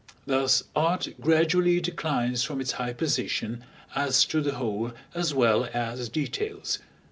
[0.25, 3.63] Thus art gradually declines from its high position,
[3.93, 6.79] as to the whole as well as details.